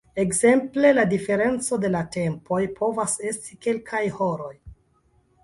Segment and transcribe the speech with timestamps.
[0.21, 4.51] Ekzemple la diferenco de la tempoj povas esti kelkaj horoj.